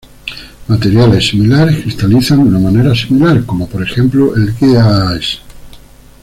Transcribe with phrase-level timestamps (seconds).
[0.67, 5.41] Materiales similares cristalizan de una materia similar, como por ejemplo el GaAs.